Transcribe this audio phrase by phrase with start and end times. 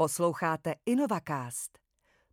[0.00, 1.78] Posloucháte InnovaCast,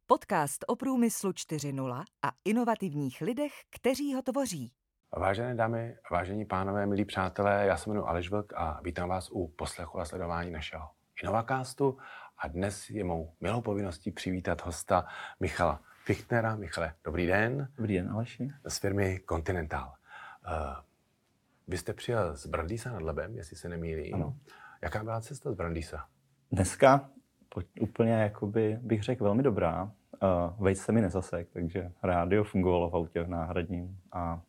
[0.05, 4.71] podcast o průmyslu 4.0 a inovativních lidech, kteří ho tvoří.
[5.17, 9.47] Vážené dámy, vážení pánové, milí přátelé, já se jmenuji Aleš Vlk a vítám vás u
[9.47, 10.89] poslechu a sledování našeho
[11.23, 11.97] InnovaCastu
[12.37, 15.07] a dnes je mou milou povinností přivítat hosta
[15.39, 16.55] Michala Fichtnera.
[16.55, 17.71] Michale, dobrý den.
[17.77, 18.51] Dobrý den, Aleši.
[18.67, 19.93] Z firmy Continental.
[20.47, 20.53] Uh,
[21.67, 24.15] vy jste přijel z Brandýsa nad Lebem, jestli se nemýlím.
[24.15, 24.37] Ano.
[24.81, 26.07] Jaká byla cesta z Brandýsa?
[26.51, 27.09] Dneska
[27.79, 29.83] úplně, jakoby, bych řekl, velmi dobrá.
[29.83, 34.41] Uh, Vejc se mi nezasek, takže rádio fungovalo v autě náhradním a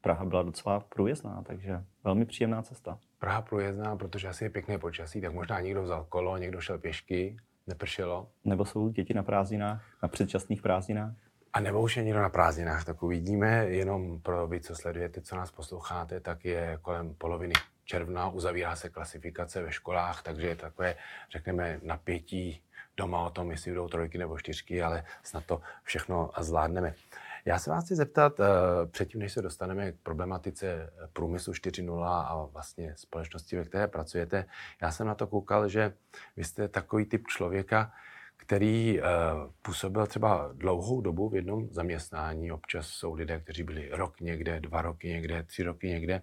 [0.00, 2.98] Praha byla docela průjezdná, takže velmi příjemná cesta.
[3.18, 7.36] Praha průjezdná, protože asi je pěkné počasí, tak možná někdo vzal kolo, někdo šel pěšky,
[7.66, 8.28] nepršelo.
[8.44, 11.12] Nebo jsou děti na prázdninách, na předčasných prázdninách?
[11.52, 13.66] A nebo už je někdo na prázdninách, tak uvidíme.
[13.68, 17.52] Jenom pro vy, co sledujete, co nás posloucháte, tak je kolem poloviny
[17.86, 20.94] června, uzavírá se klasifikace ve školách, takže je takové,
[21.30, 22.62] řekneme, napětí
[22.96, 26.94] doma o tom, jestli budou trojky nebo čtyřky, ale snad to všechno zvládneme.
[27.44, 28.44] Já se vás chci zeptat, eh,
[28.86, 34.44] předtím, než se dostaneme k problematice průmyslu 4.0 a vlastně společnosti, ve které pracujete,
[34.82, 35.92] já jsem na to koukal, že
[36.36, 37.92] vy jste takový typ člověka,
[38.36, 39.06] který uh,
[39.62, 42.52] působil třeba dlouhou dobu v jednom zaměstnání.
[42.52, 46.22] Občas jsou lidé, kteří byli rok někde, dva roky někde, tři roky někde.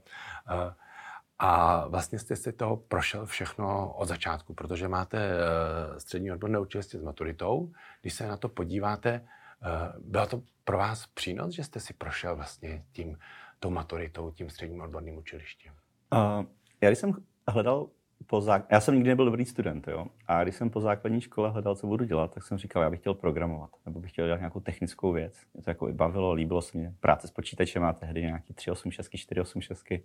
[1.45, 6.97] A vlastně jste si toho prošel všechno od začátku, protože máte uh, střední odborné učiliště
[6.97, 7.72] s maturitou.
[8.02, 12.35] Když se na to podíváte, uh, bylo to pro vás přínos, že jste si prošel
[12.35, 13.17] vlastně tím,
[13.59, 15.73] tou maturitou, tím středním odborným učilištěm?
[16.13, 16.45] Uh,
[16.81, 17.13] já když jsem
[17.47, 17.88] hledal
[18.27, 18.66] po zák...
[18.71, 20.05] Já jsem nikdy nebyl dobrý student, jo.
[20.27, 22.99] A když jsem po základní škole hledal, co budu dělat, tak jsem říkal, já bych
[22.99, 25.33] chtěl programovat, nebo bych chtěl dělat nějakou technickou věc.
[25.53, 26.94] Mě to jako i bavilo, líbilo se mě.
[26.99, 30.03] Práce s počítačem má tehdy nějaký 386, 486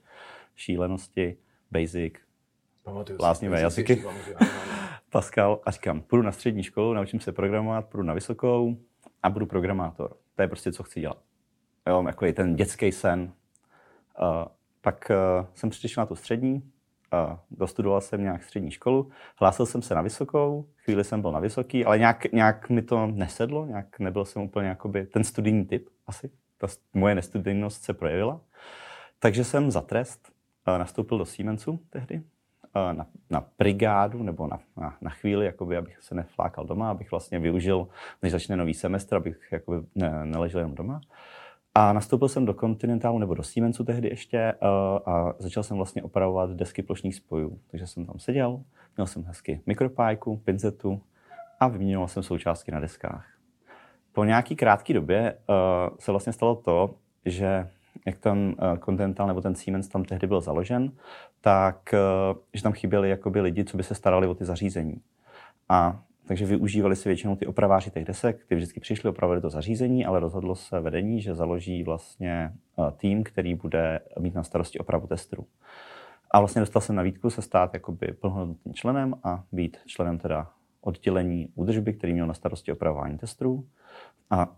[0.56, 1.36] šílenosti,
[1.70, 2.14] basic,
[3.16, 4.04] bláznivé jazyky.
[5.10, 8.76] Pascal a říkám, půjdu na střední školu, naučím se programovat, půjdu na vysokou
[9.22, 10.16] a budu programátor.
[10.34, 11.18] To je prostě, co chci dělat.
[11.88, 13.32] Jo, jako je ten dětský sen.
[14.20, 14.48] Uh,
[14.80, 16.62] pak uh, jsem přišel na tu střední,
[17.50, 21.84] dostudoval jsem nějak střední školu, hlásil jsem se na vysokou, chvíli jsem byl na vysoký,
[21.84, 26.30] ale nějak, nějak mi to nesedlo, nějak nebyl jsem úplně jakoby ten studijní typ asi.
[26.58, 28.40] Ta moje nestudijnost se projevila.
[29.18, 30.32] Takže jsem za trest
[30.66, 32.22] nastoupil do Siemensu tehdy,
[32.74, 37.38] na, na brigádu nebo na, na, na chvíli, jakoby, abych se neflákal doma, abych vlastně
[37.38, 37.88] využil,
[38.22, 41.00] než začne nový semestr, abych jakoby ne, neležel jen doma.
[41.78, 46.02] A nastoupil jsem do Continentalu nebo do Siemensu tehdy ještě uh, a začal jsem vlastně
[46.02, 47.58] opravovat desky plošných spojů.
[47.70, 48.60] Takže jsem tam seděl,
[48.96, 51.00] měl jsem hezky mikropájku, pincetu
[51.60, 53.26] a vyměňoval jsem součástky na deskách.
[54.12, 56.94] Po nějaký krátké době uh, se vlastně stalo to,
[57.24, 57.68] že
[58.06, 60.92] jak ten uh, Continental nebo ten Siemens tam tehdy byl založen,
[61.40, 61.94] tak
[62.54, 65.00] že tam chyběli jakoby lidi, co by se starali o ty zařízení.
[65.68, 70.06] A takže využívali si většinou ty opraváři těch desek, ty vždycky přišli, opravili to zařízení,
[70.06, 75.06] ale rozhodlo se vedení, že založí vlastně eh, tým, který bude mít na starosti opravu
[75.06, 75.46] testů.
[76.30, 80.50] A vlastně dostal jsem nabídku se stát jakoby plnohodnotným členem a být členem teda
[80.80, 83.66] oddělení údržby, který měl na starosti opravování testů.
[84.30, 84.56] A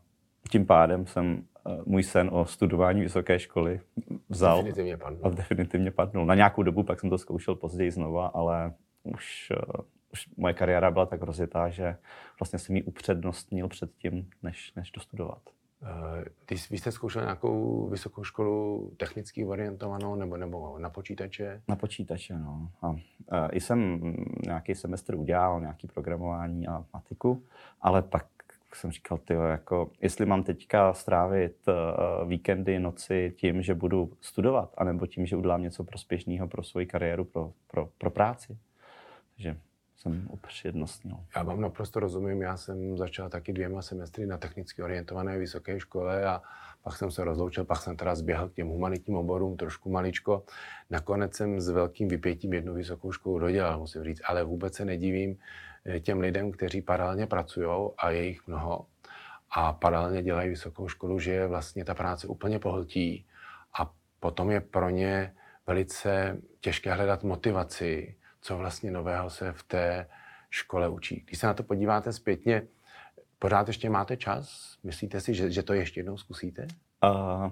[0.51, 3.81] tím pádem jsem eh, můj sen o studování vysoké školy
[4.29, 5.27] vzal definitivně padnul.
[5.27, 6.27] a definitivně padnul.
[6.27, 10.91] Na nějakou dobu pak jsem to zkoušel později znova, ale už eh, už moje kariéra
[10.91, 11.97] byla tak rozjetá, že
[12.41, 15.43] vlastně jsem ji upřednostnil před tím, než, než dostudovat.
[16.47, 21.63] Ty eh, vy jste zkoušel nějakou vysokou školu technicky orientovanou nebo, nebo na počítače?
[21.69, 22.71] Na počítače, no.
[22.83, 22.97] A,
[23.29, 24.01] a, I jsem
[24.43, 27.45] nějaký semestr udělal, nějaký programování a matiku,
[27.81, 28.27] ale pak
[28.75, 34.75] jsem říkal, ty jako, jestli mám teďka strávit uh, víkendy, noci tím, že budu studovat,
[34.79, 38.59] anebo tím, že udělám něco prospěšného pro svoji kariéru, pro, pro, pro práci.
[39.37, 39.57] Takže
[40.03, 41.17] jsem upřednostnil.
[41.37, 46.27] Já vám naprosto rozumím, já jsem začal taky dvěma semestry na technicky orientované vysoké škole
[46.27, 46.43] a
[46.83, 50.45] pak jsem se rozloučil, pak jsem teda zběhl k těm humanitním oborům trošku maličko.
[50.91, 55.39] Nakonec jsem s velkým vypětím jednu vysokou školu dodělal, musím říct, ale vůbec se nedivím
[55.85, 58.87] eh, těm lidem, kteří paralelně pracují a je jich mnoho
[59.51, 63.27] a paralelně dělají vysokou školu, že vlastně ta práce úplně pohltí
[63.81, 65.35] a potom je pro ně
[65.67, 70.07] velice těžké hledat motivaci, co vlastně nového se v té
[70.51, 71.23] škole učí.
[71.27, 72.63] Když se na to podíváte zpětně,
[73.39, 74.77] pořád ještě máte čas?
[74.83, 76.67] Myslíte si, že, že to ještě jednou zkusíte?
[77.05, 77.51] Uh,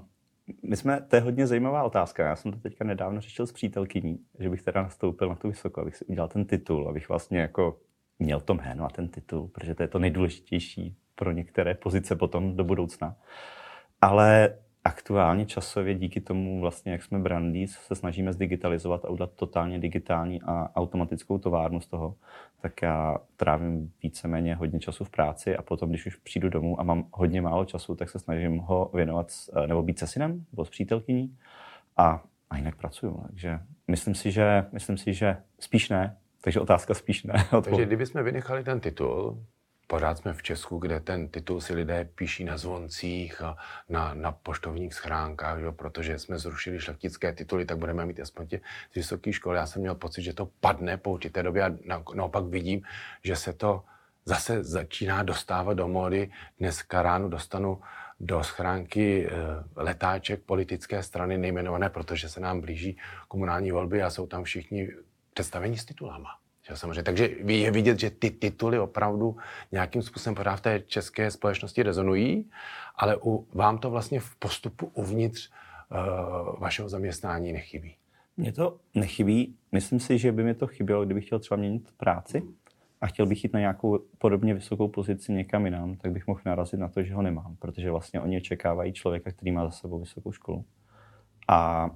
[0.62, 2.26] my jsme, to je hodně zajímavá otázka.
[2.26, 5.80] Já jsem to teďka nedávno řešil s přítelkyní, že bych teda nastoupil na tu vysokou,
[5.80, 7.80] abych si udělal ten titul, abych vlastně jako
[8.18, 12.56] měl to jméno a ten titul, protože to je to nejdůležitější pro některé pozice potom
[12.56, 13.16] do budoucna.
[14.00, 14.58] Ale
[14.88, 20.42] aktuálně časově díky tomu vlastně, jak jsme brandy, se snažíme zdigitalizovat a udělat totálně digitální
[20.42, 22.14] a automatickou továrnu z toho,
[22.60, 26.82] tak já trávím víceméně hodně času v práci a potom, když už přijdu domů a
[26.82, 29.32] mám hodně málo času, tak se snažím ho věnovat
[29.66, 31.36] nebo být se synem nebo s přítelkyní
[31.96, 33.22] a, a jinak pracuju.
[33.26, 37.34] Takže myslím si, že, myslím si, že spíš ne, takže otázka spíš ne.
[37.62, 39.44] Takže kdybychom vynechali ten titul,
[39.88, 43.56] pořád jsme v Česku, kde ten titul si lidé píší na zvoncích a
[43.88, 45.72] na, na poštovních schránkách, že?
[45.72, 48.60] protože jsme zrušili šlechtické tituly, tak budeme mít aspoň tě
[48.92, 49.56] z vysoké školy.
[49.56, 52.82] Já jsem měl pocit, že to padne po určité době a na, naopak vidím,
[53.24, 53.84] že se to
[54.24, 56.30] zase začíná dostávat do módy.
[56.58, 57.80] Dneska ráno dostanu
[58.20, 59.30] do schránky eh,
[59.76, 62.98] letáček politické strany nejmenované, protože se nám blíží
[63.28, 64.90] komunální volby a jsou tam všichni
[65.34, 66.28] představení s titulama.
[66.68, 67.02] Že samozřejmě.
[67.02, 69.36] Takže je vidět, že ty tituly opravdu
[69.72, 72.50] nějakým způsobem pořád v té české společnosti rezonují,
[72.96, 77.94] ale u, vám to vlastně v postupu uvnitř uh, vašeho zaměstnání nechybí.
[78.36, 79.56] Mně to nechybí.
[79.72, 82.42] Myslím si, že by mi to chybělo, kdybych chtěl třeba měnit práci
[83.00, 86.80] a chtěl bych jít na nějakou podobně vysokou pozici někam jinam, tak bych mohl narazit
[86.80, 90.32] na to, že ho nemám, protože vlastně oni očekávají člověka, který má za sebou vysokou
[90.32, 90.64] školu.
[91.48, 91.90] A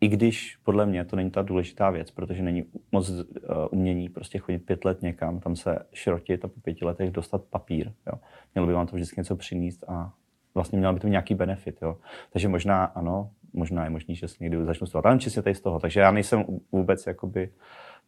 [0.00, 3.24] i když podle mě to není ta důležitá věc, protože není moc uh,
[3.70, 7.92] umění prostě chodit pět let někam, tam se šrotit a po pěti letech dostat papír.
[8.06, 8.12] Jo.
[8.54, 10.12] Mělo by vám to vždycky něco přinést a
[10.54, 11.78] vlastně měl by to nějaký benefit.
[11.82, 11.98] Jo.
[12.32, 15.06] Takže možná ano, možná je možný, že se někdy začnu studovat.
[15.06, 15.80] Ale čistě tady z toho.
[15.80, 17.50] Takže já nejsem vůbec jakoby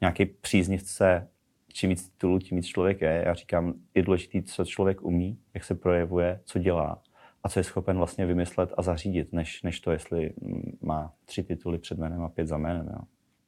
[0.00, 1.28] nějaký příznivce,
[1.72, 3.22] čím víc titulů, tím víc člověk je.
[3.26, 7.02] Já říkám, je důležité, co člověk umí, jak se projevuje, co dělá
[7.46, 10.32] a co je schopen vlastně vymyslet a zařídit, než, než to, jestli
[10.80, 12.88] má tři tituly před jménem a pět za jménem.
[12.92, 12.98] Jo.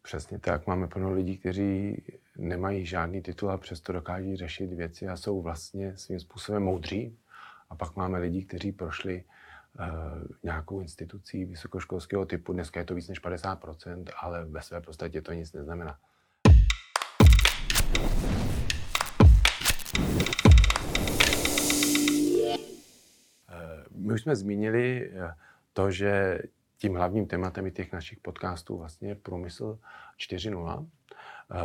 [0.02, 0.66] Přesně tak.
[0.66, 2.02] Máme plno lidí, kteří
[2.36, 7.18] nemají žádný titul a přesto dokáží řešit věci a jsou vlastně svým způsobem moudří.
[7.70, 9.24] A pak máme lidi, kteří prošli
[9.80, 9.86] uh,
[10.42, 12.52] nějakou institucí vysokoškolského typu.
[12.52, 15.98] Dneska je to víc než 50%, ale ve své podstatě to nic neznamená.
[23.98, 25.34] My už jsme zmínili eh,
[25.72, 26.42] to, že
[26.76, 29.78] tím hlavním tématem i těch našich podcastů vlastně je průmysl
[30.16, 30.86] 4.0,
[31.50, 31.56] eh,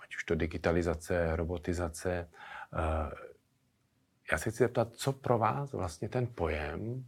[0.00, 2.28] ať už to digitalizace, robotizace.
[2.72, 3.32] Eh,
[4.32, 7.04] já se chci zeptat, co pro vás vlastně ten pojem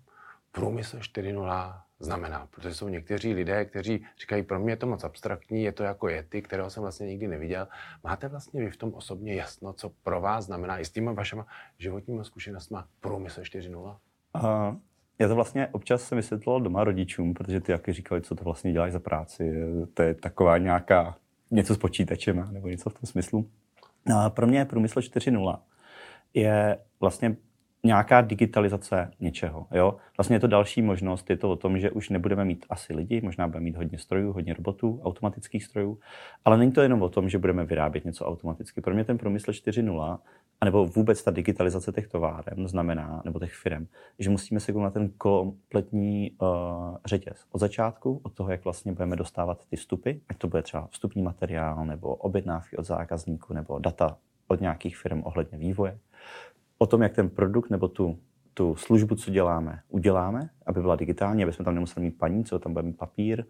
[0.52, 5.62] průmysl 4.0 znamená, protože jsou někteří lidé, kteří říkají, pro mě je to moc abstraktní,
[5.62, 7.68] je to jako jety, kterého jsem vlastně nikdy neviděl.
[8.04, 11.46] Máte vlastně vy v tom osobně jasno, co pro vás znamená i s těma vašima
[11.78, 13.98] životníma zkušenostmi průmysl 4.0?
[14.34, 14.76] Uh,
[15.18, 18.72] já to vlastně občas jsem vysvětloval doma rodičům, protože ty jaký říkali, co to vlastně
[18.72, 19.54] děláš za práci.
[19.94, 21.16] To je taková nějaká
[21.50, 23.48] něco s počítačem nebo něco v tom smyslu.
[24.08, 25.58] No a pro mě průmysl 4.0
[26.34, 27.36] je vlastně
[27.84, 29.66] nějaká digitalizace něčeho.
[29.70, 29.96] Jo?
[30.18, 33.20] Vlastně je to další možnost, je to o tom, že už nebudeme mít asi lidi,
[33.20, 35.98] možná budeme mít hodně strojů, hodně robotů, automatických strojů,
[36.44, 38.80] ale není to jenom o tom, že budeme vyrábět něco automaticky.
[38.80, 40.18] Pro mě ten průmysl 4.0
[40.64, 43.86] anebo vůbec ta digitalizace těch továren znamená, nebo těch firm,
[44.18, 46.48] že musíme se na ten kompletní uh,
[47.06, 47.44] řetěz.
[47.50, 51.22] Od začátku, od toho, jak vlastně budeme dostávat ty vstupy, ať to bude třeba vstupní
[51.22, 54.16] materiál, nebo objednávky od zákazníků, nebo data
[54.48, 55.98] od nějakých firm ohledně vývoje,
[56.78, 58.18] o tom, jak ten produkt nebo tu,
[58.54, 62.58] tu službu, co děláme, uděláme, aby byla digitální, aby jsme tam nemuseli mít paní, co
[62.58, 63.44] tam bude mít papír,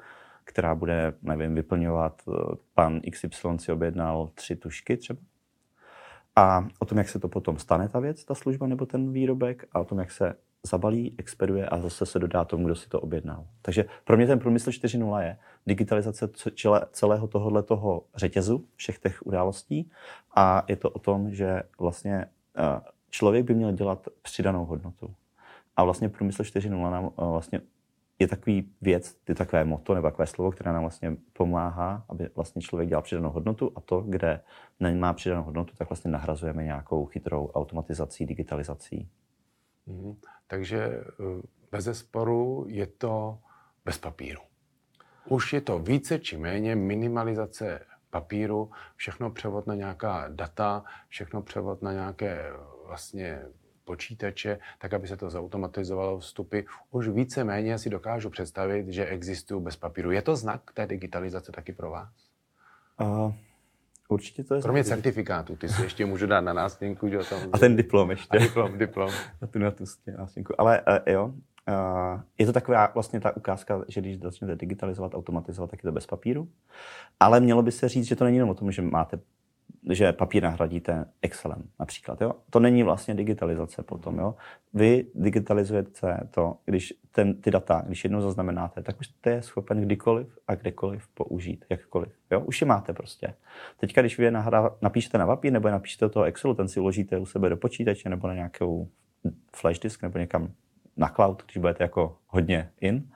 [0.44, 2.32] která bude, nevím, vyplňovat, eh,
[2.74, 5.20] pan XY si objednal tři tušky třeba,
[6.36, 9.64] a o tom, jak se to potom stane ta věc, ta služba nebo ten výrobek
[9.72, 10.34] a o tom, jak se
[10.67, 13.46] zabalí, expeduje a zase se dodá tomu, kdo si to objednal.
[13.62, 16.29] Takže pro mě ten průmysl 4.0 je digitalizace
[16.93, 19.91] celého tohohle toho řetězu, všech těch událostí
[20.36, 22.24] a je to o tom, že vlastně
[22.56, 25.14] eh, člověk by měl dělat přidanou hodnotu.
[25.76, 27.60] A vlastně průmysl 4.0 nám eh, vlastně
[28.18, 32.62] je takový věc, je takové moto nebo takové slovo, které nám vlastně pomáhá, aby vlastně
[32.62, 34.40] člověk dělal přidanou hodnotu a to, kde
[34.80, 39.08] nemá přidanou hodnotu, tak vlastně nahrazujeme nějakou chytrou automatizací, digitalizací.
[39.88, 40.16] Mm-hmm.
[40.46, 41.02] Takže eh,
[41.70, 43.38] bez zesporu je to
[43.84, 44.40] bez papíru.
[45.28, 47.80] Už je to více či méně minimalizace
[48.10, 52.52] papíru, všechno převod na nějaká data, všechno převod na nějaké
[52.86, 53.42] vlastně
[53.84, 56.60] počítače, tak aby se to zautomatizovalo vstupy.
[56.91, 60.10] Už více-méně si dokážu představit, že existují bez papíru.
[60.10, 62.12] Je to znak té digitalizace taky pro vás?
[63.00, 63.32] Uh,
[64.08, 67.41] určitě to je Kromě certifikátu, ty si ještě můžu dát na nástěnku, že tam...
[67.53, 68.38] A ten diplom ještě.
[68.38, 69.10] A diplom, diplom.
[69.43, 69.84] na tu, na tu
[70.19, 70.60] nástěnku.
[70.60, 71.34] Ale uh, jo,
[71.69, 75.93] Uh, je to taková vlastně ta ukázka, že když začnete digitalizovat, automatizovat, tak je to
[75.93, 76.48] bez papíru.
[77.20, 79.20] Ale mělo by se říct, že to není jenom o tom, že máte
[79.90, 82.20] že papír nahradíte Excelem například.
[82.20, 82.32] Jo?
[82.50, 84.18] To není vlastně digitalizace potom.
[84.18, 84.34] Jo?
[84.74, 90.38] Vy digitalizujete to, když ten, ty data, když jednou zaznamenáte, tak už jste schopen kdykoliv
[90.48, 92.12] a kdekoliv použít, jakkoliv.
[92.30, 92.40] Jo?
[92.40, 93.34] Už je máte prostě.
[93.76, 96.68] Teďka, když vy je nahra, napíšete na papír nebo je napíšete do toho Excelu, ten
[96.68, 98.88] si uložíte u sebe do počítače nebo na nějakou
[99.56, 100.52] flash disk nebo někam
[100.96, 103.10] na cloud, když budete jako hodně in,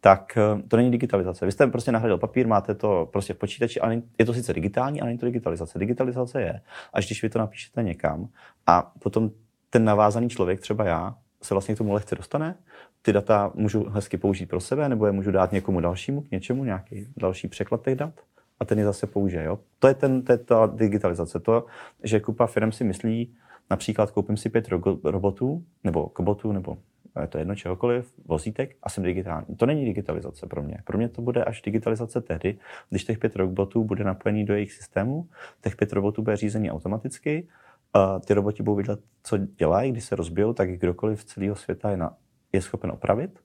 [0.00, 1.46] tak eh, to není digitalizace.
[1.46, 5.00] Vy jste prostě nahradil papír, máte to prostě v počítači, ale je to sice digitální,
[5.00, 5.78] ale není to digitalizace.
[5.78, 6.60] Digitalizace je,
[6.92, 8.28] až když vy to napíšete někam
[8.66, 9.30] a potom
[9.70, 12.54] ten navázaný člověk, třeba já, se vlastně k tomu lehce dostane,
[13.02, 16.64] ty data můžu hezky použít pro sebe, nebo je můžu dát někomu dalšímu, k něčemu,
[16.64, 18.20] nějaký další překlad těch dat
[18.60, 19.44] a ten je zase použije.
[19.44, 19.58] Jo?
[19.78, 21.40] To, je ten, to je ta digitalizace.
[21.40, 21.66] To,
[22.02, 23.34] že kupa firm si myslí,
[23.70, 24.68] například koupím si pět
[25.04, 26.78] robotů, nebo kobotů, nebo
[27.20, 29.56] je to jedno čehokoliv, vozítek a jsem digitální.
[29.56, 30.78] To není digitalizace pro mě.
[30.84, 32.58] Pro mě to bude až digitalizace tehdy,
[32.90, 35.28] když těch pět robotů bude napojený do jejich systému,
[35.62, 37.48] těch pět robotů bude řízený automaticky,
[37.94, 41.90] a ty roboti budou vidět, co dělají, když se rozbijou, tak kdokoliv z celého světa
[41.90, 42.16] je, na,
[42.52, 43.40] je schopen opravit.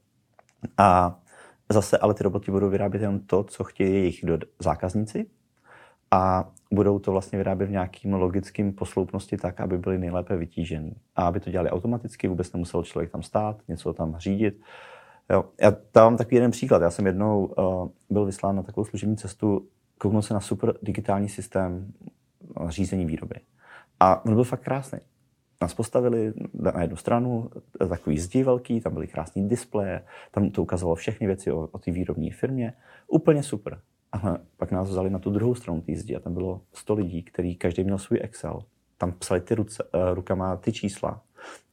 [0.77, 1.19] A
[1.71, 4.25] zase ale ty roboti budou vyrábět jenom to, co chtějí jejich
[4.59, 5.25] zákazníci,
[6.15, 10.95] a budou to vlastně vyrábět v nějakým logickým posloupnosti tak, aby byly nejlépe vytížený.
[11.15, 14.61] A aby to dělali automaticky, vůbec nemusel člověk tam stát, něco tam řídit.
[15.29, 15.45] Jo.
[15.61, 16.81] Já dávám takový jeden příklad.
[16.81, 19.67] Já jsem jednou uh, byl vyslán na takovou služební cestu,
[19.97, 21.93] kouknout se na super digitální systém
[22.59, 23.35] uh, řízení výroby.
[23.99, 24.99] A on byl fakt krásný.
[25.61, 27.49] Nás postavili na jednu stranu,
[27.89, 31.91] takový zdi velký, tam byly krásné displeje, tam to ukazovalo všechny věci o, o té
[31.91, 32.73] výrobní firmě.
[33.07, 33.79] Úplně super.
[34.23, 37.23] Ale pak nás vzali na tu druhou stranu té zdi a tam bylo 100 lidí,
[37.23, 38.59] kteří každý měl svůj Excel.
[38.97, 41.21] Tam psali ty ruce, uh, rukama ty čísla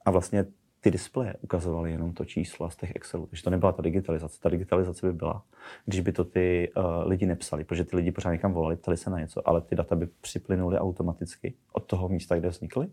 [0.05, 0.47] a vlastně
[0.81, 3.27] ty displeje ukazovaly jenom to číslo z těch Excelů.
[3.27, 4.41] Takže to nebyla ta digitalizace.
[4.41, 5.43] Ta digitalizace by byla,
[5.85, 9.11] když by to ty uh, lidi nepsali, protože ty lidi pořád někam volali, ptali se
[9.11, 12.89] na něco, ale ty data by připlynuly automaticky od toho místa, kde vznikly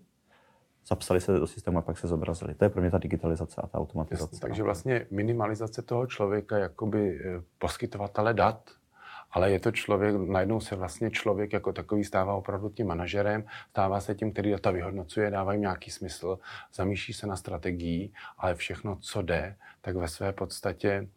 [0.90, 2.56] zapsali se do systému a pak se zobrazili.
[2.56, 4.24] To je pro mě ta digitalizace a ta automatizace.
[4.24, 8.70] Jasně, takže vlastně minimalizace toho člověka, jakoby eh, poskytovatele dat,
[9.32, 14.02] ale je to člověk, najednou se vlastně člověk jako takový stává opravdu tím manažerem, stává
[14.02, 16.40] se tím, který data vyhodnocuje, dává jim nějaký smysl,
[16.74, 21.08] zamýšlí se na strategii, ale všechno, co jde, tak ve své podstatě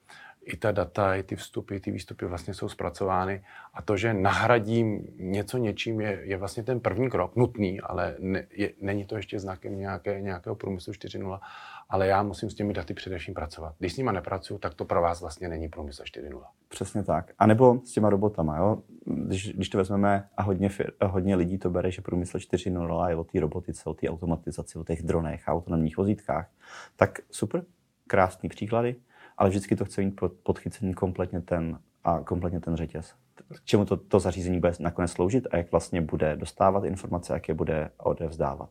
[0.44, 3.44] i ta data, i ty vstupy, ty výstupy vlastně jsou zpracovány
[3.74, 8.46] a to, že nahradím něco něčím, je, je vlastně ten první krok, nutný, ale ne,
[8.50, 11.40] je, není to ještě znakem nějaké, nějakého průmyslu 4.0,
[11.88, 13.74] ale já musím s těmi daty především pracovat.
[13.78, 16.42] Když s nimi nepracuju, tak to pro vás vlastně není průmysl 4.0.
[16.68, 17.32] Přesně tak.
[17.38, 18.56] A nebo s těma robotama.
[18.56, 18.82] Jo?
[19.04, 20.70] Když, když to vezmeme a hodně,
[21.06, 24.84] hodně lidí to bere, že průmysl 4.0 je o té robotice, o té automatizaci, o
[24.84, 26.50] těch dronech a autonomních vozítkách,
[26.96, 27.64] tak super,
[28.06, 28.96] krásný příklady
[29.38, 33.14] ale vždycky to chce mít podchycený kompletně ten, a kompletně ten řetěz.
[33.34, 37.48] K čemu to, to zařízení bude nakonec sloužit a jak vlastně bude dostávat informace, jak
[37.48, 38.70] je bude odevzdávat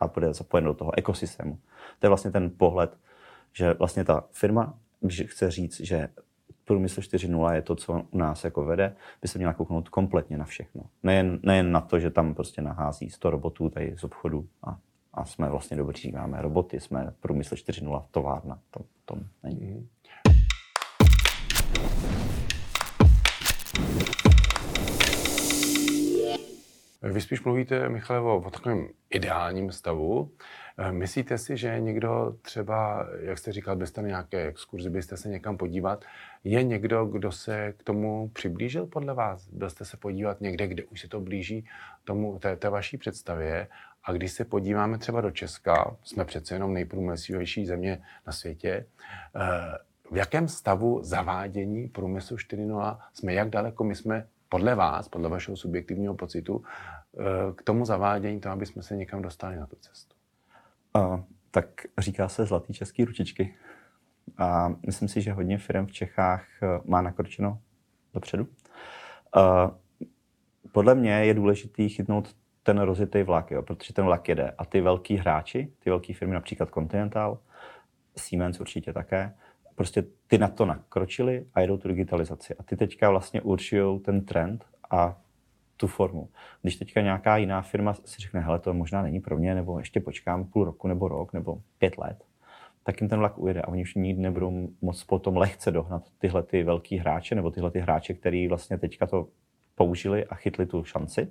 [0.00, 1.58] a bude zapojen do toho ekosystému.
[1.98, 2.96] To je vlastně ten pohled,
[3.52, 6.08] že vlastně ta firma, když chce říct, že
[6.64, 10.44] průmysl 4.0 je to, co u nás jako vede, by se měla kouknout kompletně na
[10.44, 10.82] všechno.
[11.02, 14.78] Nejen, nejen na to, že tam prostě nahází 100 robotů tady z obchodu a,
[15.14, 18.58] a jsme vlastně dobří, máme roboty, jsme průmysl 4.0 továrna.
[18.70, 19.88] To, to není.
[27.02, 30.30] Vy spíš mluvíte, Michale, o, takovém ideálním stavu.
[30.78, 35.28] Eh, myslíte si, že někdo třeba, jak jste říkal, byste na nějaké exkurzi, byste se
[35.28, 36.04] někam podívat,
[36.44, 39.48] je někdo, kdo se k tomu přiblížil podle vás?
[39.48, 41.68] Byl jste se podívat někde, kde už se to blíží
[42.04, 43.68] tomu, té, té vaší představě?
[44.04, 48.86] A když se podíváme třeba do Česka, jsme přece jenom nejprůmyslovější země na světě,
[49.36, 49.78] eh,
[50.10, 55.56] v jakém stavu zavádění průmyslu 4.0 jsme, jak daleko my jsme podle vás, podle vašeho
[55.56, 56.62] subjektivního pocitu,
[57.18, 57.22] eh,
[57.54, 60.16] k tomu zavádění, to, aby jsme se někam dostali na tu cestu?
[60.94, 63.54] A, tak říká se zlatý český ručičky.
[64.38, 67.60] A myslím si, že hodně firm v Čechách eh, má nakročeno
[68.14, 68.46] dopředu.
[69.36, 69.70] A,
[70.72, 74.50] podle mě je důležité chytnout ten rozjetý vlak, jo, protože ten vlak jede.
[74.58, 77.38] A ty velký hráči, ty velké firmy, například Continental,
[78.16, 79.34] Siemens určitě také,
[79.78, 82.54] prostě ty na to nakročili a jedou tu digitalizaci.
[82.58, 85.20] A ty teďka vlastně určují ten trend a
[85.76, 86.28] tu formu.
[86.62, 90.00] Když teďka nějaká jiná firma si řekne, hele, to možná není pro mě, nebo ještě
[90.00, 92.24] počkám půl roku nebo rok nebo pět let,
[92.82, 96.42] tak jim ten vlak ujede a oni už nikdy nebudou moc potom lehce dohnat tyhle
[96.42, 99.28] ty velký hráče nebo tyhle ty hráče, který vlastně teďka to
[99.74, 101.28] použili a chytli tu šanci.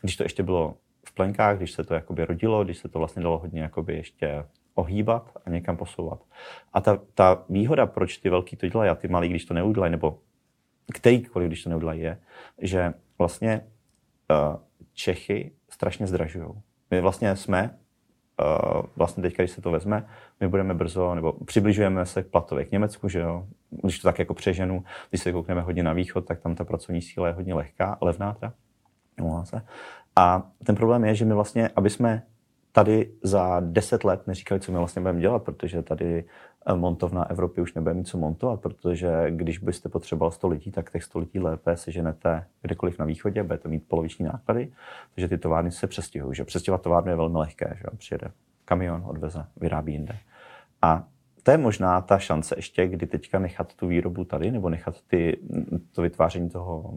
[0.00, 0.74] Když to ještě bylo
[1.06, 4.44] v plenkách, když se to jakoby rodilo, když se to vlastně dalo hodně jakoby ještě
[4.74, 6.20] ohýbat a někam posouvat.
[6.72, 9.90] A ta, ta výhoda, proč ty velký to dělají a ty malí, když to neudělají,
[9.90, 10.18] nebo
[10.92, 12.18] kterýkoliv, když to neudělají, je,
[12.58, 13.66] že vlastně
[14.30, 14.56] uh,
[14.92, 16.46] Čechy strašně zdražují.
[16.90, 17.78] My vlastně jsme,
[18.40, 20.06] uh, vlastně teď, když se to vezme,
[20.40, 24.18] my budeme brzo, nebo přibližujeme se k platově k Německu, že jo, když to tak
[24.18, 27.54] jako přeženu, když se koukneme hodně na východ, tak tam ta pracovní síla je hodně
[27.54, 28.52] lehká, levná teda.
[30.16, 32.22] A ten problém je, že my vlastně, aby jsme
[32.74, 36.24] tady za deset let neříkali, co my vlastně budeme dělat, protože tady
[36.66, 40.90] eh, montovna Evropy už nebude mít co montovat, protože když byste potřeboval 100 lidí, tak
[40.90, 44.72] těch 100 lidí lépe seženete kdekoliv na východě, budete mít poloviční náklady,
[45.14, 46.34] takže ty továrny se přestěhují.
[46.34, 48.30] Že přestěhovat továrnu je velmi lehké, že přijede
[48.64, 50.16] kamion, odveze, vyrábí jinde.
[50.82, 51.04] A
[51.42, 55.38] to je možná ta šance ještě, kdy teďka nechat tu výrobu tady, nebo nechat ty,
[55.92, 56.94] to vytváření toho,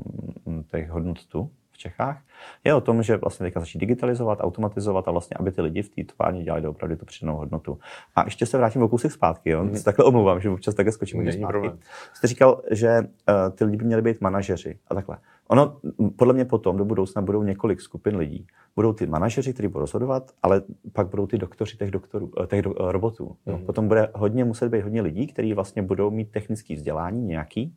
[0.72, 2.22] těch hodnot tu, v Čechách,
[2.64, 5.90] je o tom, že vlastně teďka začít digitalizovat, automatizovat a vlastně, aby ty lidi v
[5.90, 7.80] té továrně dělali opravdu tu přidanou hodnotu.
[8.16, 9.64] A ještě se vrátím o kousek zpátky, jo?
[9.64, 9.84] Mm.
[9.84, 11.52] takhle omlouvám, že občas takhle skočím Není zpátky.
[11.52, 11.80] Problém.
[12.14, 15.18] Jste říkal, že uh, ty lidi by měli být manažeři a takhle.
[15.48, 15.78] Ono,
[16.16, 18.48] podle mě potom do budoucna budou několik skupin lidí.
[18.76, 20.62] Budou ty manažeři, kteří budou rozhodovat, ale
[20.94, 23.36] pak budou ty doktoři těch, doktorů, eh, těch do, eh, robotů.
[23.46, 23.66] Mm.
[23.66, 27.76] Potom bude hodně muset být hodně lidí, kteří vlastně budou mít technické vzdělání nějaký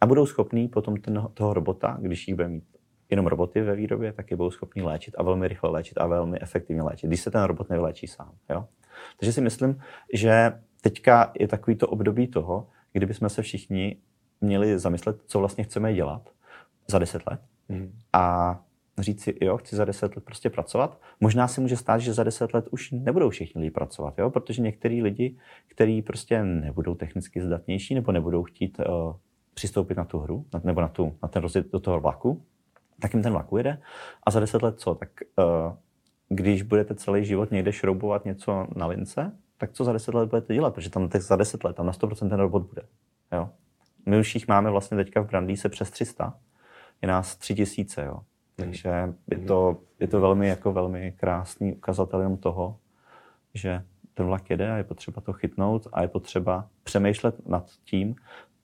[0.00, 2.64] a budou schopní potom ten, toho robota, když jich bude mít
[3.10, 6.40] jenom roboty ve výrobě, tak je budou schopni léčit a velmi rychle léčit a velmi
[6.40, 8.32] efektivně léčit, když se ten robot nevyléčí sám.
[8.50, 8.64] Jo?
[9.18, 9.80] Takže si myslím,
[10.12, 13.96] že teďka je takový to období toho, kdyby jsme se všichni
[14.40, 16.30] měli zamyslet, co vlastně chceme dělat
[16.88, 17.92] za deset let mm.
[18.12, 18.56] a
[18.98, 21.00] říct si, jo, chci za deset let prostě pracovat.
[21.20, 24.30] Možná se může stát, že za deset let už nebudou všichni lidi pracovat, jo?
[24.30, 25.36] protože některý lidi,
[25.68, 29.14] kteří prostě nebudou technicky zdatnější nebo nebudou chtít uh,
[29.54, 32.42] přistoupit na tu hru, nebo na, tu, na ten rozjet do toho vlaku,
[33.00, 33.78] tak jim ten vlak ujede
[34.22, 34.94] a za deset let co?
[34.94, 35.76] Tak uh,
[36.28, 40.54] když budete celý život někde šroubovat něco na lince, tak co za deset let budete
[40.54, 40.74] dělat?
[40.74, 42.82] Protože tam tak za deset let, tam na 100% ten robot bude.
[43.32, 43.48] Jo?
[44.06, 46.34] My už jich máme vlastně teďka v se přes 300.
[47.02, 48.20] Je nás 3000, jo.
[48.56, 52.78] Takže je to, je to velmi, jako velmi krásný ukazatel jenom toho,
[53.54, 58.14] že ten vlak jede a je potřeba to chytnout a je potřeba přemýšlet nad tím,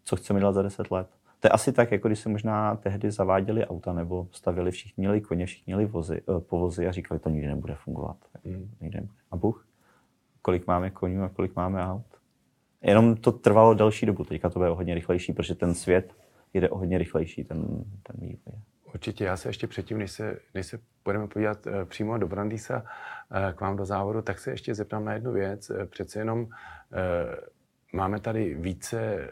[0.05, 1.09] co chceme dělat za 10 let.
[1.41, 5.21] To je asi tak, jako když se možná tehdy zaváděli auta nebo stavili všichni měli
[5.21, 8.17] koně, všichni měli vozy, uh, povozy a říkali, to nikdy nebude fungovat.
[8.45, 8.71] Mm.
[8.81, 9.19] Nikdy nebude.
[9.31, 9.67] A Bůh?
[10.43, 12.07] Kolik máme konňů a kolik máme aut?
[12.83, 16.15] Jenom to trvalo delší dobu, teďka to bude o hodně rychlejší, protože ten svět
[16.55, 18.61] jde o hodně rychlejší, ten, ten vývoj.
[18.95, 22.85] Určitě, já se ještě předtím, než se, než se budeme podívat e, přímo do Brandýsa
[23.31, 25.71] e, k vám do závodu, tak se ještě zeptám na jednu věc.
[25.91, 26.49] Přece jenom
[27.93, 29.31] máme tady více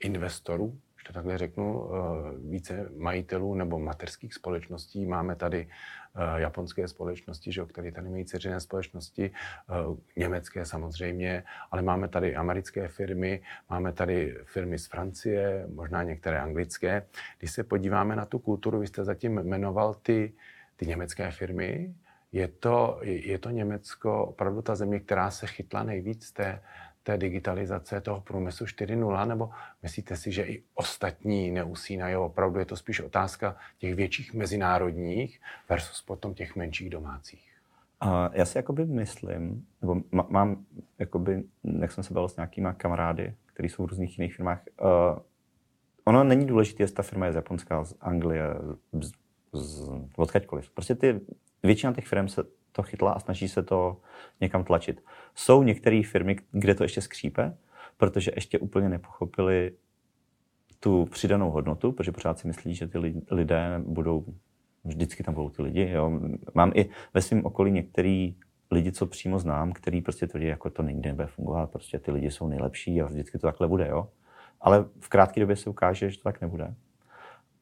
[0.00, 1.98] investorů to takhle řeknu, eh,
[2.38, 5.06] více majitelů nebo materských společností.
[5.06, 9.74] Máme tady eh, japonské společnosti, že, které tady mají ceřiné společnosti, eh,
[10.16, 17.06] německé samozřejmě, ale máme tady americké firmy, máme tady firmy z Francie, možná některé anglické.
[17.38, 20.32] Když se podíváme na tu kulturu, vy jste zatím jmenoval ty,
[20.76, 21.94] ty německé firmy,
[22.32, 26.60] je to, je to Německo opravdu ta země, která se chytla nejvíc té,
[27.06, 29.50] té digitalizace toho průmyslu 4.0, nebo
[29.82, 32.16] myslíte si, že i ostatní neusínají?
[32.16, 37.52] Opravdu je to spíš otázka těch větších mezinárodních versus potom těch menších domácích?
[38.04, 40.64] Uh, já si jakoby myslím, nebo mám,
[40.98, 41.42] jakoby,
[41.80, 45.18] jak jsem se bavil s nějakýma kamarády, kteří jsou v různých jiných firmách, uh,
[46.04, 48.44] ono není důležité, jestli ta firma je z Japonska, z Anglie,
[49.00, 49.12] z,
[49.52, 50.70] z odkaďkoliv.
[50.70, 51.20] Prostě ty,
[51.62, 52.44] většina těch firm se
[52.76, 53.96] to chytla a snaží se to
[54.40, 55.04] někam tlačit.
[55.34, 57.56] Jsou některé firmy, kde to ještě skřípe,
[57.96, 59.72] protože ještě úplně nepochopili
[60.80, 62.98] tu přidanou hodnotu, protože pořád si myslí, že ty
[63.30, 64.24] lidé budou,
[64.84, 65.90] vždycky tam budou ty lidi.
[65.90, 66.20] Jo.
[66.54, 68.36] Mám i ve svém okolí některý
[68.70, 72.30] lidi, co přímo znám, který prostě tvrdí, jako to nikdy nebude fungovat, prostě ty lidi
[72.30, 74.08] jsou nejlepší a vždycky to takhle bude, jo.
[74.60, 76.74] Ale v krátké době se ukáže, že to tak nebude.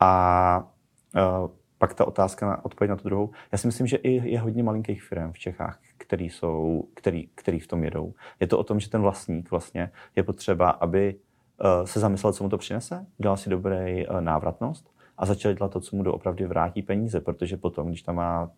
[0.00, 0.72] A
[1.16, 1.50] uh,
[1.85, 3.31] pak ta otázka na odpověď na tu druhou.
[3.53, 7.61] Já si myslím, že i je hodně malinkých firm v Čechách, který, jsou, který, který
[7.61, 8.14] v tom jedou.
[8.40, 12.44] Je to o tom, že ten vlastník vlastně je potřeba, aby uh, se zamyslel, co
[12.44, 16.47] mu to přinese, dělal si dobrý uh, návratnost a začal dělat to, co mu doopravdy
[16.47, 18.51] vrátí peníze, protože potom, když tam má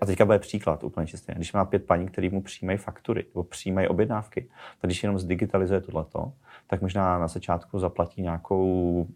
[0.00, 1.34] a teďka bude příklad úplně čistě.
[1.36, 4.40] Když má pět paní, které mu přijímají faktury nebo přijímají objednávky,
[4.80, 6.32] tak když jenom zdigitalizuje tohleto,
[6.66, 9.06] tak možná na začátku zaplatí nějakou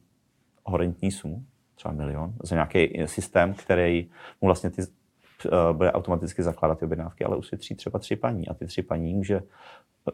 [0.65, 4.11] horentní sumu, třeba milion, za nějaký systém, který
[4.41, 8.55] mu vlastně ty, uh, bude automaticky zakládat ty objednávky, ale ušetří třeba tři paní a
[8.55, 9.43] ty tři paní může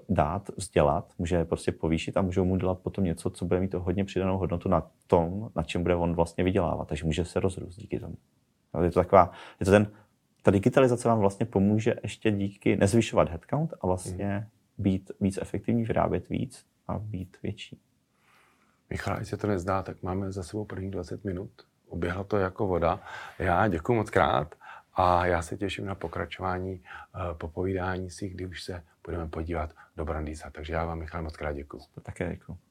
[0.09, 3.81] dát, vzdělat, může prostě povýšit a můžou mu dělat potom něco, co bude mít to
[3.81, 6.89] hodně přidanou hodnotu na tom, na čem bude on vlastně vydělávat.
[6.89, 8.15] Takže může se rozrůst díky tomu.
[8.83, 9.91] Je to taková, je to ten,
[10.43, 14.47] ta digitalizace vám vlastně pomůže ještě díky nezvyšovat headcount a vlastně hmm.
[14.79, 17.79] být víc efektivní, vyrábět víc a být větší.
[18.91, 21.51] Michal, jestli se to nezdá, tak máme za sebou prvních 20 minut.
[21.87, 23.01] Uběhlo to jako voda.
[23.39, 24.55] Já děkuji moc krát
[24.95, 30.05] A já se těším na pokračování uh, popovídání si, kdy už se budeme podívat do
[30.05, 30.51] Brandýsa.
[30.51, 31.81] Takže já vám, Michal, moc krát děkuji.
[32.03, 32.70] Také děkuji.